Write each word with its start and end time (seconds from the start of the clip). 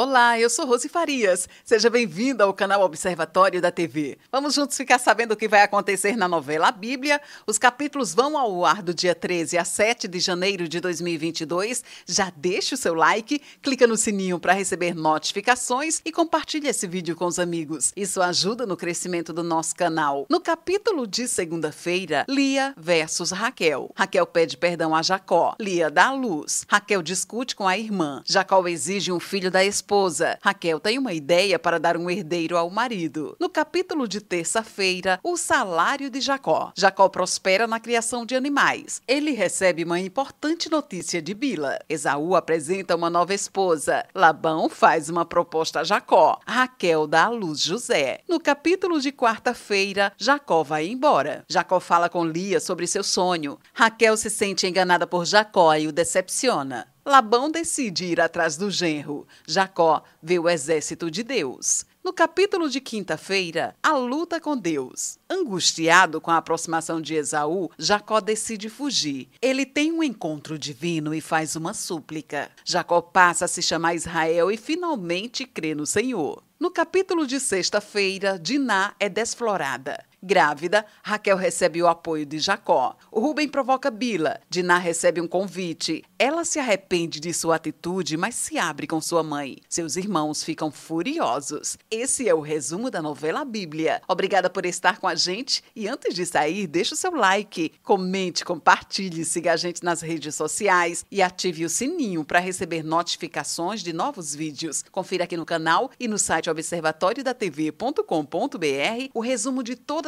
Olá, 0.00 0.38
eu 0.38 0.48
sou 0.48 0.64
Rose 0.64 0.88
Farias. 0.88 1.48
Seja 1.64 1.90
bem-vindo 1.90 2.44
ao 2.44 2.54
canal 2.54 2.82
Observatório 2.82 3.60
da 3.60 3.72
TV. 3.72 4.16
Vamos 4.30 4.54
juntos 4.54 4.76
ficar 4.76 4.96
sabendo 4.96 5.32
o 5.32 5.36
que 5.36 5.48
vai 5.48 5.60
acontecer 5.62 6.16
na 6.16 6.28
novela 6.28 6.70
Bíblia. 6.70 7.20
Os 7.48 7.58
capítulos 7.58 8.14
vão 8.14 8.38
ao 8.38 8.64
ar 8.64 8.80
do 8.80 8.94
dia 8.94 9.12
13 9.12 9.58
a 9.58 9.64
7 9.64 10.06
de 10.06 10.20
janeiro 10.20 10.68
de 10.68 10.78
2022. 10.78 11.82
Já 12.06 12.32
deixa 12.36 12.76
o 12.76 12.78
seu 12.78 12.94
like, 12.94 13.42
clica 13.60 13.88
no 13.88 13.96
sininho 13.96 14.38
para 14.38 14.52
receber 14.52 14.94
notificações 14.94 16.00
e 16.04 16.12
compartilhe 16.12 16.68
esse 16.68 16.86
vídeo 16.86 17.16
com 17.16 17.26
os 17.26 17.40
amigos. 17.40 17.92
Isso 17.96 18.22
ajuda 18.22 18.64
no 18.64 18.76
crescimento 18.76 19.32
do 19.32 19.42
nosso 19.42 19.74
canal. 19.74 20.26
No 20.30 20.40
capítulo 20.40 21.08
de 21.08 21.26
segunda-feira, 21.26 22.24
Lia 22.28 22.72
versus 22.76 23.32
Raquel. 23.32 23.90
Raquel 23.96 24.28
pede 24.28 24.56
perdão 24.56 24.94
a 24.94 25.02
Jacó. 25.02 25.56
Lia 25.58 25.90
dá 25.90 26.06
a 26.06 26.12
luz. 26.12 26.64
Raquel 26.68 27.02
discute 27.02 27.56
com 27.56 27.66
a 27.66 27.76
irmã. 27.76 28.22
Jacó 28.24 28.64
exige 28.68 29.10
um 29.10 29.18
filho 29.18 29.50
da 29.50 29.64
esposa 29.64 29.87
esposa. 29.88 30.38
Raquel 30.42 30.78
tem 30.78 30.98
uma 30.98 31.14
ideia 31.14 31.58
para 31.58 31.80
dar 31.80 31.96
um 31.96 32.10
herdeiro 32.10 32.58
ao 32.58 32.68
marido. 32.68 33.34
No 33.40 33.48
capítulo 33.48 34.06
de 34.06 34.20
terça-feira, 34.20 35.18
o 35.24 35.34
salário 35.38 36.10
de 36.10 36.20
Jacó. 36.20 36.72
Jacó 36.76 37.08
prospera 37.08 37.66
na 37.66 37.80
criação 37.80 38.26
de 38.26 38.36
animais. 38.36 39.00
Ele 39.08 39.30
recebe 39.30 39.84
uma 39.84 39.98
importante 39.98 40.70
notícia 40.70 41.22
de 41.22 41.32
Bila. 41.32 41.78
Esaú 41.88 42.36
apresenta 42.36 42.94
uma 42.94 43.08
nova 43.08 43.32
esposa. 43.32 44.04
Labão 44.14 44.68
faz 44.68 45.08
uma 45.08 45.24
proposta 45.24 45.80
a 45.80 45.84
Jacó. 45.84 46.38
Raquel 46.46 47.06
dá 47.06 47.24
à 47.24 47.30
luz 47.30 47.62
José. 47.62 48.20
No 48.28 48.38
capítulo 48.38 49.00
de 49.00 49.10
quarta-feira, 49.10 50.12
Jacó 50.18 50.62
vai 50.62 50.86
embora. 50.86 51.46
Jacó 51.48 51.80
fala 51.80 52.10
com 52.10 52.26
Lia 52.26 52.60
sobre 52.60 52.86
seu 52.86 53.02
sonho. 53.02 53.58
Raquel 53.72 54.18
se 54.18 54.28
sente 54.28 54.66
enganada 54.66 55.06
por 55.06 55.24
Jacó 55.24 55.74
e 55.74 55.88
o 55.88 55.92
decepciona. 55.92 56.86
Labão 57.08 57.50
decide 57.50 58.04
ir 58.04 58.20
atrás 58.20 58.58
do 58.58 58.70
genro. 58.70 59.26
Jacó 59.46 60.02
vê 60.22 60.38
o 60.38 60.46
exército 60.46 61.10
de 61.10 61.22
Deus. 61.22 61.86
No 62.04 62.12
capítulo 62.12 62.68
de 62.68 62.82
quinta-feira, 62.82 63.74
a 63.82 63.96
luta 63.96 64.38
com 64.38 64.54
Deus. 64.54 65.18
Angustiado 65.28 66.20
com 66.20 66.30
a 66.30 66.36
aproximação 66.36 67.00
de 67.00 67.14
Esaú, 67.14 67.70
Jacó 67.78 68.20
decide 68.20 68.68
fugir. 68.68 69.30
Ele 69.40 69.64
tem 69.64 69.90
um 69.90 70.02
encontro 70.02 70.58
divino 70.58 71.14
e 71.14 71.20
faz 71.22 71.56
uma 71.56 71.72
súplica. 71.72 72.50
Jacó 72.62 73.00
passa 73.00 73.46
a 73.46 73.48
se 73.48 73.62
chamar 73.62 73.94
Israel 73.94 74.50
e 74.50 74.58
finalmente 74.58 75.46
crê 75.46 75.74
no 75.74 75.86
Senhor. 75.86 76.42
No 76.60 76.70
capítulo 76.70 77.26
de 77.26 77.40
sexta-feira, 77.40 78.38
Diná 78.38 78.94
é 79.00 79.08
desflorada. 79.08 80.04
Grávida, 80.22 80.84
Raquel 81.02 81.36
recebe 81.36 81.82
o 81.82 81.86
apoio 81.86 82.26
de 82.26 82.38
Jacó. 82.38 82.96
O 83.10 83.20
Rubem 83.20 83.48
provoca 83.48 83.90
Bila. 83.90 84.40
Diná 84.50 84.78
recebe 84.78 85.20
um 85.20 85.28
convite. 85.28 86.04
Ela 86.18 86.44
se 86.44 86.58
arrepende 86.58 87.20
de 87.20 87.32
sua 87.32 87.54
atitude, 87.56 88.16
mas 88.16 88.34
se 88.34 88.58
abre 88.58 88.86
com 88.86 89.00
sua 89.00 89.22
mãe. 89.22 89.58
Seus 89.68 89.96
irmãos 89.96 90.42
ficam 90.42 90.72
furiosos. 90.72 91.78
Esse 91.90 92.28
é 92.28 92.34
o 92.34 92.40
resumo 92.40 92.90
da 92.90 93.00
novela 93.00 93.44
Bíblia. 93.44 94.02
Obrigada 94.08 94.50
por 94.50 94.66
estar 94.66 94.98
com 94.98 95.06
a 95.06 95.14
gente 95.14 95.62
e 95.76 95.86
antes 95.86 96.14
de 96.14 96.26
sair, 96.26 96.66
deixe 96.66 96.94
o 96.94 96.96
seu 96.96 97.14
like, 97.14 97.72
comente, 97.82 98.44
compartilhe, 98.44 99.24
siga 99.24 99.52
a 99.52 99.56
gente 99.56 99.84
nas 99.84 100.00
redes 100.00 100.34
sociais 100.34 101.04
e 101.10 101.22
ative 101.22 101.64
o 101.64 101.70
sininho 101.70 102.24
para 102.24 102.40
receber 102.40 102.82
notificações 102.82 103.82
de 103.82 103.92
novos 103.92 104.34
vídeos. 104.34 104.84
Confira 104.90 105.24
aqui 105.24 105.36
no 105.36 105.46
canal 105.46 105.90
e 106.00 106.08
no 106.08 106.18
site 106.18 106.50
observatoriodatv.com.br 106.50 109.10
o 109.14 109.20
resumo 109.20 109.62
de 109.62 109.76
todas 109.76 110.07